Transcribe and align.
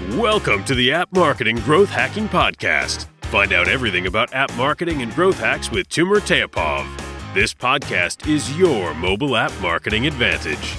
Welcome 0.00 0.62
to 0.66 0.76
the 0.76 0.92
App 0.92 1.12
Marketing 1.12 1.56
Growth 1.56 1.88
Hacking 1.88 2.28
Podcast. 2.28 3.06
Find 3.22 3.52
out 3.52 3.66
everything 3.66 4.06
about 4.06 4.32
app 4.32 4.54
marketing 4.54 5.02
and 5.02 5.12
growth 5.12 5.40
hacks 5.40 5.72
with 5.72 5.88
Timur 5.88 6.20
Teapov. 6.20 6.86
This 7.34 7.52
podcast 7.52 8.28
is 8.28 8.56
your 8.56 8.94
mobile 8.94 9.36
app 9.36 9.50
marketing 9.60 10.06
advantage. 10.06 10.76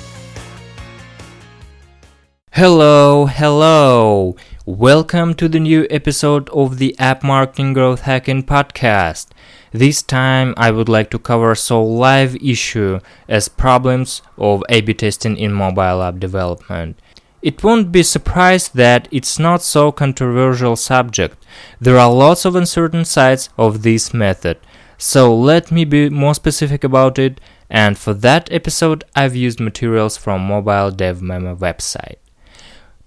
Hello, 2.54 3.26
hello. 3.26 4.38
Welcome 4.66 5.34
to 5.34 5.50
the 5.50 5.60
new 5.60 5.86
episode 5.90 6.48
of 6.52 6.78
the 6.78 6.98
App 6.98 7.22
Marketing 7.22 7.74
Growth 7.74 8.02
Hacking 8.02 8.44
Podcast. 8.44 9.28
This 9.74 10.02
time 10.02 10.54
I 10.56 10.72
would 10.72 10.88
like 10.88 11.10
to 11.10 11.20
cover 11.20 11.54
so 11.56 11.84
live 11.84 12.38
issue 12.38 13.02
as 13.28 13.50
problems 13.50 14.22
of 14.38 14.64
A-B 14.70 14.94
testing 14.94 15.36
in 15.36 15.52
mobile 15.52 16.02
app 16.02 16.20
development. 16.20 16.98
It 17.42 17.64
won't 17.64 17.92
be 17.92 18.04
surprised 18.04 18.76
that 18.76 19.08
it's 19.12 19.40
not 19.40 19.62
so 19.62 19.92
controversial 19.92 20.76
subject. 20.76 21.46
There 21.80 21.98
are 21.98 22.12
lots 22.12 22.44
of 22.46 22.56
uncertain 22.56 23.06
sides 23.06 23.50
of 23.58 23.82
this 23.84 24.14
method. 24.14 24.58
So 24.98 25.34
let 25.34 25.72
me 25.72 25.86
be 25.86 26.10
more 26.10 26.36
specific 26.36 26.84
about 26.84 27.18
it 27.18 27.40
and 27.70 27.98
for 27.98 28.14
that 28.16 28.52
episode 28.52 29.06
I've 29.16 29.36
used 29.36 29.60
materials 29.60 30.18
from 30.18 30.42
Mobile 30.42 30.92
Dev 30.92 31.22
Memo 31.22 31.56
website. 31.56 32.18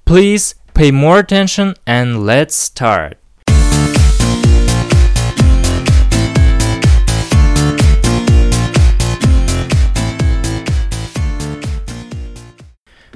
Please 0.06 0.54
pay 0.72 0.90
more 0.90 1.18
attention 1.18 1.74
and 1.86 2.24
let's 2.24 2.54
start. 2.54 3.18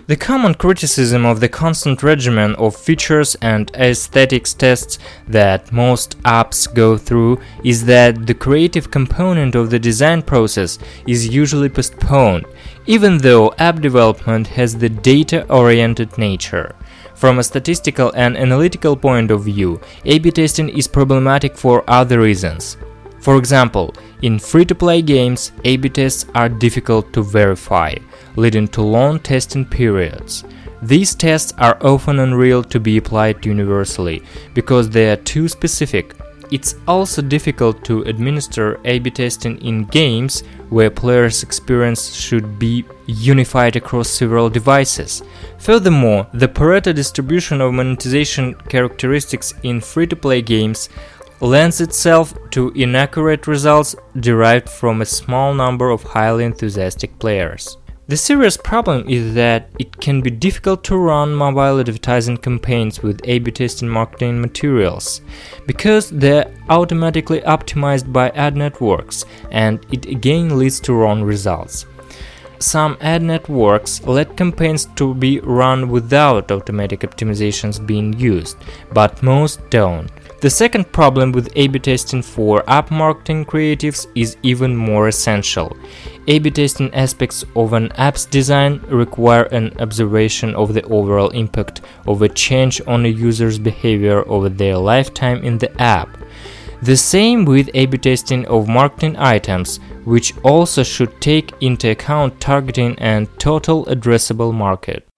The 0.09 0.15
common 0.15 0.55
criticism 0.55 1.27
of 1.27 1.41
the 1.41 1.49
constant 1.49 2.01
regimen 2.01 2.55
of 2.55 2.77
features 2.77 3.35
and 3.43 3.69
aesthetics 3.75 4.55
tests 4.55 5.01
that 5.27 5.73
most 5.73 6.17
apps 6.23 6.73
go 6.73 6.97
through 6.97 7.41
is 7.65 7.85
that 7.87 8.25
the 8.25 8.35
creative 8.35 8.89
component 8.89 9.57
of 9.57 9.69
the 9.69 9.81
design 9.81 10.23
process 10.23 10.79
is 11.09 11.27
usually 11.27 11.69
postponed, 11.69 12.47
even 12.87 13.19
though 13.19 13.53
app 13.59 13.81
development 13.81 14.47
has 14.47 14.79
the 14.79 14.89
data 14.89 15.45
oriented 15.51 16.17
nature. 16.17 16.77
From 17.17 17.41
a 17.41 17.43
statistical 17.43 18.13
and 18.15 18.37
analytical 18.37 18.97
point 18.97 19.33
of 19.33 19.43
view, 19.43 19.81
A 20.05 20.21
B 20.21 20.31
testing 20.31 20.69
is 20.69 20.87
problematic 20.87 21.57
for 21.57 21.83
other 21.91 22.21
reasons. 22.21 22.77
For 23.19 23.39
example, 23.39 23.93
in 24.23 24.39
free 24.39 24.65
to 24.65 24.75
play 24.75 25.03
games, 25.03 25.53
A 25.65 25.77
B 25.77 25.89
tests 25.89 26.27
are 26.35 26.49
difficult 26.49 27.13
to 27.13 27.23
verify 27.23 27.95
leading 28.37 28.69
to 28.69 28.83
long 28.83 29.19
testing 29.21 29.65
periods. 29.65 30.45
These 30.83 31.15
tests 31.15 31.53
are 31.59 31.79
often 31.81 32.19
unreal 32.19 32.63
to 32.65 32.79
be 32.79 32.99
applied 32.99 33.45
universally 33.47 34.23
because 34.55 34.91
they 34.91 35.11
are 35.11 35.17
too 35.17 35.49
specific. 35.49 36.15
It's 36.53 36.77
also 36.87 37.23
difficult 37.23 37.83
to 37.87 38.03
administer 38.03 38.79
A-B 38.85 39.11
testing 39.11 39.61
in 39.63 39.87
games 39.87 40.43
where 40.69 40.91
players' 40.91 41.43
experience 41.43 42.15
should 42.15 42.59
be 42.59 42.85
unified 43.07 43.75
across 43.75 44.09
several 44.09 44.49
devices. 44.49 45.25
Furthermore, 45.59 46.29
the 46.35 46.47
Pareto 46.47 46.95
distribution 46.95 47.61
of 47.61 47.75
monetization 47.75 48.55
characteristics 48.69 49.55
in 49.65 49.81
free-to-play 49.81 50.43
games 50.43 50.89
lends 51.41 51.81
itself 51.81 52.35
to 52.51 52.71
inaccurate 52.71 53.47
results 53.47 53.95
derived 54.21 54.69
from 54.69 55.03
a 55.03 55.07
small 55.07 55.53
number 55.55 55.91
of 55.91 56.03
highly 56.03 56.45
enthusiastic 56.45 57.19
players. 57.19 57.77
The 58.09 58.17
serious 58.17 58.57
problem 58.57 59.09
is 59.09 59.35
that 59.35 59.69
it 59.81 60.01
can 60.01 60.21
be 60.21 60.31
difficult 60.31 60.85
to 60.85 60.97
run 60.97 61.35
mobile 61.35 61.81
advertising 61.81 62.37
campaigns 62.37 63.03
with 63.03 63.21
A-B 63.25 63.51
testing 63.51 63.89
marketing 63.89 64.41
materials 64.41 65.23
because 65.67 66.11
they're 66.11 66.49
automatically 66.69 67.41
optimized 67.41 68.13
by 68.13 68.31
ad 68.31 68.57
networks 68.57 69.25
and 69.51 69.85
it 69.91 70.07
again 70.07 70.57
leads 70.57 70.79
to 70.81 70.95
wrong 70.95 71.25
results. 71.25 71.85
Some 72.61 72.97
ad 73.01 73.23
networks 73.23 74.01
let 74.05 74.37
campaigns 74.37 74.87
to 74.95 75.13
be 75.13 75.41
run 75.41 75.89
without 75.89 76.53
automatic 76.53 77.01
optimizations 77.01 77.85
being 77.85 78.13
used, 78.13 78.57
but 78.93 79.21
most 79.21 79.69
don't. 79.69 80.11
The 80.39 80.51
second 80.51 80.93
problem 80.93 81.33
with 81.33 81.51
A-B 81.57 81.79
testing 81.79 82.21
for 82.21 82.63
app 82.69 82.91
marketing 82.91 83.47
creatives 83.47 84.07
is 84.15 84.37
even 84.43 84.77
more 84.77 85.09
essential. 85.09 85.75
A-B 86.29 86.51
testing 86.51 86.93
aspects 86.95 87.43
of 87.55 87.73
an 87.73 87.91
app's 87.93 88.27
design 88.27 88.81
require 88.89 89.45
an 89.45 89.75
observation 89.81 90.55
of 90.55 90.75
the 90.75 90.83
overall 90.85 91.31
impact 91.31 91.81
of 92.07 92.21
a 92.21 92.29
change 92.29 92.83
on 92.87 93.07
a 93.07 93.09
user's 93.09 93.59
behavior 93.59 94.29
over 94.29 94.51
their 94.51 94.77
lifetime 94.77 95.43
in 95.43 95.57
the 95.57 95.73
app. 95.81 96.19
The 96.83 96.99
same 96.99 97.47
with 97.47 97.71
A-B 97.73 97.97
testing 97.97 98.45
of 98.47 98.69
marketing 98.69 99.17
items, 99.17 99.81
which 100.05 100.35
also 100.45 100.83
should 100.83 101.19
take 101.23 101.55
into 101.63 101.91
account 101.91 102.39
targeting 102.41 102.95
and 102.99 103.27
total 103.39 103.87
addressable 103.87 104.53
market. 104.53 105.09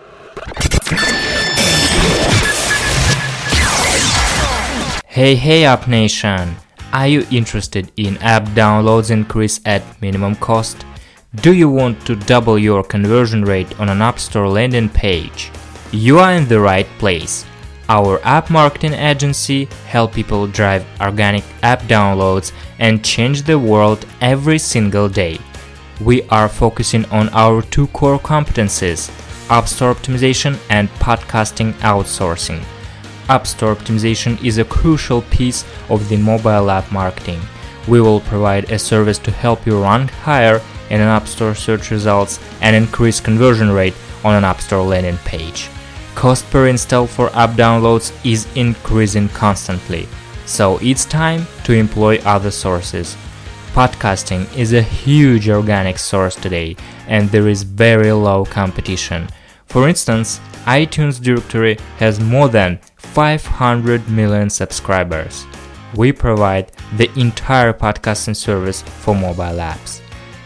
Hey 5.18 5.34
hey 5.34 5.64
App 5.64 5.88
Nation! 5.88 6.54
Are 6.92 7.08
you 7.08 7.26
interested 7.32 7.90
in 7.96 8.18
app 8.18 8.44
downloads 8.54 9.10
increase 9.10 9.60
at 9.64 9.82
minimum 10.00 10.36
cost? 10.36 10.86
Do 11.42 11.54
you 11.54 11.68
want 11.68 12.06
to 12.06 12.14
double 12.14 12.56
your 12.56 12.84
conversion 12.84 13.44
rate 13.44 13.80
on 13.80 13.88
an 13.88 14.00
App 14.00 14.20
Store 14.20 14.48
landing 14.48 14.88
page? 14.88 15.50
You 15.90 16.20
are 16.20 16.34
in 16.34 16.46
the 16.46 16.60
right 16.60 16.86
place. 17.00 17.44
Our 17.88 18.20
app 18.22 18.48
marketing 18.48 18.92
agency 18.92 19.64
help 19.88 20.12
people 20.12 20.46
drive 20.46 20.86
organic 21.00 21.42
app 21.64 21.82
downloads 21.88 22.52
and 22.78 23.04
change 23.04 23.42
the 23.42 23.58
world 23.58 24.06
every 24.20 24.60
single 24.60 25.08
day. 25.08 25.40
We 26.00 26.22
are 26.28 26.48
focusing 26.48 27.04
on 27.06 27.28
our 27.30 27.62
two 27.62 27.88
core 27.88 28.20
competencies, 28.20 29.10
App 29.50 29.66
Store 29.66 29.92
optimization 29.92 30.56
and 30.70 30.88
podcasting 31.00 31.72
outsourcing. 31.80 32.62
App 33.28 33.46
Store 33.46 33.74
optimization 33.74 34.42
is 34.42 34.58
a 34.58 34.64
crucial 34.64 35.22
piece 35.22 35.64
of 35.90 36.08
the 36.08 36.16
mobile 36.16 36.70
app 36.70 36.90
marketing. 36.90 37.40
We 37.86 38.00
will 38.00 38.20
provide 38.20 38.70
a 38.70 38.78
service 38.78 39.18
to 39.20 39.30
help 39.30 39.66
you 39.66 39.82
rank 39.82 40.10
higher 40.10 40.60
in 40.90 41.00
an 41.00 41.08
App 41.08 41.26
Store 41.26 41.54
search 41.54 41.90
results 41.90 42.40
and 42.62 42.74
increase 42.74 43.20
conversion 43.20 43.70
rate 43.70 43.94
on 44.24 44.34
an 44.34 44.44
App 44.44 44.60
Store 44.60 44.82
landing 44.84 45.18
page. 45.18 45.68
Cost 46.14 46.48
per 46.50 46.66
install 46.68 47.06
for 47.06 47.30
app 47.36 47.50
downloads 47.50 48.12
is 48.24 48.48
increasing 48.56 49.28
constantly, 49.28 50.08
so 50.46 50.78
it's 50.78 51.04
time 51.04 51.46
to 51.64 51.72
employ 51.72 52.18
other 52.24 52.50
sources. 52.50 53.16
Podcasting 53.72 54.52
is 54.56 54.72
a 54.72 54.82
huge 54.82 55.48
organic 55.48 55.98
source 55.98 56.34
today, 56.34 56.74
and 57.06 57.28
there 57.28 57.46
is 57.46 57.62
very 57.62 58.10
low 58.10 58.44
competition. 58.44 59.28
For 59.66 59.86
instance, 59.86 60.40
iTunes 60.64 61.22
directory 61.22 61.78
has 61.98 62.18
more 62.18 62.48
than 62.48 62.80
500 63.18 64.08
million 64.08 64.48
subscribers. 64.48 65.44
We 65.96 66.12
provide 66.12 66.70
the 66.98 67.10
entire 67.18 67.72
podcasting 67.72 68.36
service 68.36 68.82
for 68.82 69.12
mobile 69.12 69.58
apps. 69.58 70.00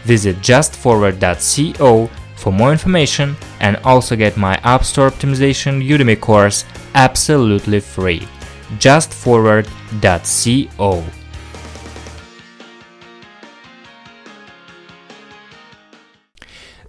Visit 0.05 0.37
justforward.co 0.37 2.09
for 2.35 2.51
more 2.51 2.71
information 2.71 3.35
and 3.59 3.77
also 3.83 4.15
get 4.15 4.37
my 4.37 4.55
App 4.63 4.83
Store 4.83 5.11
Optimization 5.11 5.87
Udemy 5.87 6.19
course 6.19 6.65
absolutely 6.95 7.79
free. 7.79 8.27
justforward.co 8.79 11.03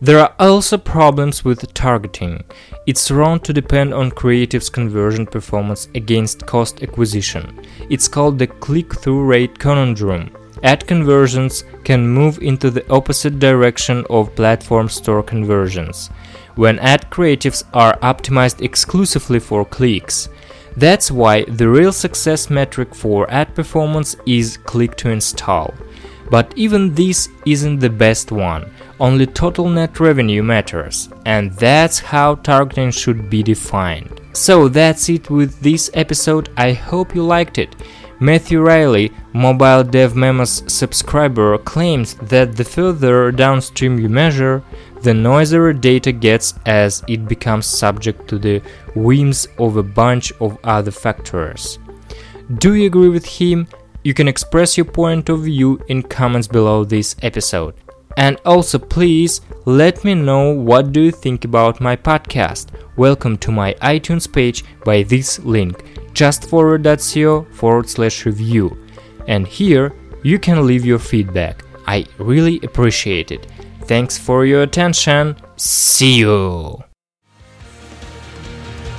There 0.00 0.18
are 0.18 0.34
also 0.38 0.76
problems 0.76 1.44
with 1.46 1.72
targeting. 1.72 2.44
It's 2.86 3.10
wrong 3.10 3.40
to 3.40 3.52
depend 3.54 3.94
on 3.94 4.10
creative's 4.10 4.68
conversion 4.68 5.24
performance 5.24 5.88
against 5.94 6.44
cost 6.44 6.82
acquisition. 6.82 7.60
It's 7.88 8.08
called 8.08 8.38
the 8.38 8.46
click-through 8.46 9.24
rate 9.24 9.58
conundrum. 9.58 10.30
Ad 10.62 10.86
conversions 10.86 11.64
can 11.84 12.06
move 12.06 12.42
into 12.42 12.70
the 12.70 12.86
opposite 12.92 13.38
direction 13.38 14.04
of 14.10 14.34
platform 14.34 14.90
store 14.90 15.22
conversions 15.22 16.10
when 16.56 16.78
ad 16.78 17.10
creatives 17.10 17.64
are 17.72 17.98
optimized 18.00 18.60
exclusively 18.62 19.40
for 19.40 19.64
clicks. 19.64 20.28
That's 20.76 21.10
why 21.10 21.44
the 21.44 21.68
real 21.68 21.92
success 21.92 22.50
metric 22.50 22.94
for 22.94 23.30
ad 23.30 23.54
performance 23.54 24.14
is 24.26 24.58
click 24.58 24.94
to 24.96 25.08
install. 25.08 25.72
But 26.30 26.52
even 26.56 26.94
this 26.94 27.28
isn't 27.46 27.80
the 27.80 27.90
best 27.90 28.32
one 28.32 28.70
only 29.00 29.26
total 29.26 29.68
net 29.68 29.98
revenue 30.00 30.42
matters, 30.42 31.08
and 31.26 31.52
that's 31.52 31.98
how 31.98 32.36
targeting 32.36 32.90
should 32.90 33.28
be 33.28 33.42
defined. 33.42 34.20
So 34.32 34.68
that's 34.68 35.08
it 35.08 35.30
with 35.30 35.60
this 35.60 35.90
episode. 35.94 36.48
I 36.56 36.72
hope 36.72 37.14
you 37.14 37.22
liked 37.22 37.58
it. 37.58 37.74
Matthew 38.20 38.60
Riley, 38.60 39.12
Mobile 39.32 39.82
Dev 39.82 40.14
Memos 40.14 40.62
subscriber, 40.72 41.58
claims 41.58 42.14
that 42.14 42.56
the 42.56 42.64
further 42.64 43.32
downstream 43.32 43.98
you 43.98 44.08
measure, 44.08 44.62
the 45.02 45.12
noisier 45.12 45.72
data 45.72 46.12
gets 46.12 46.54
as 46.64 47.02
it 47.08 47.28
becomes 47.28 47.66
subject 47.66 48.28
to 48.28 48.38
the 48.38 48.62
whims 48.94 49.46
of 49.58 49.76
a 49.76 49.82
bunch 49.82 50.32
of 50.40 50.56
other 50.64 50.92
factors. 50.92 51.78
Do 52.58 52.74
you 52.74 52.86
agree 52.86 53.08
with 53.08 53.26
him? 53.26 53.66
You 54.04 54.12
can 54.12 54.28
express 54.28 54.76
your 54.76 54.84
point 54.84 55.30
of 55.30 55.44
view 55.44 55.80
in 55.88 56.02
comments 56.02 56.46
below 56.46 56.84
this 56.84 57.16
episode. 57.22 57.74
And 58.18 58.36
also 58.44 58.78
please 58.78 59.40
let 59.64 60.04
me 60.04 60.14
know 60.14 60.52
what 60.52 60.92
do 60.92 61.00
you 61.00 61.10
think 61.10 61.46
about 61.46 61.80
my 61.80 61.96
podcast. 61.96 62.68
Welcome 62.96 63.38
to 63.38 63.50
my 63.50 63.72
iTunes 63.80 64.30
page 64.30 64.62
by 64.84 65.04
this 65.04 65.38
link 65.38 65.82
justforward.co 66.12 67.44
forward 67.54 67.88
slash 67.88 68.26
review. 68.26 68.76
And 69.26 69.48
here 69.48 69.94
you 70.22 70.38
can 70.38 70.66
leave 70.66 70.84
your 70.84 70.98
feedback. 70.98 71.64
I 71.86 72.04
really 72.18 72.60
appreciate 72.62 73.32
it. 73.32 73.46
Thanks 73.84 74.18
for 74.18 74.44
your 74.44 74.62
attention. 74.62 75.36
See 75.56 76.18
you. 76.18 76.84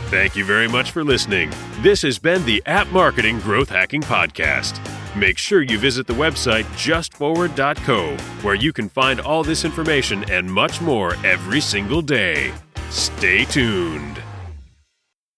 Thank 0.09 0.35
you 0.35 0.45
very 0.45 0.67
much 0.67 0.91
for 0.91 1.03
listening. 1.03 1.51
This 1.81 2.01
has 2.01 2.17
been 2.17 2.43
the 2.45 2.63
App 2.65 2.87
Marketing 2.91 3.39
Growth 3.39 3.69
Hacking 3.69 4.01
Podcast. 4.01 4.94
Make 5.15 5.37
sure 5.37 5.61
you 5.61 5.79
visit 5.79 6.07
the 6.07 6.13
website 6.13 6.65
justforward.co, 6.75 8.17
where 8.41 8.55
you 8.55 8.73
can 8.73 8.89
find 8.89 9.21
all 9.21 9.43
this 9.45 9.63
information 9.63 10.29
and 10.29 10.45
much 10.45 10.81
more 10.81 11.15
every 11.25 11.61
single 11.61 12.01
day. 12.01 12.51
Stay 12.89 13.45
tuned. 13.45 14.21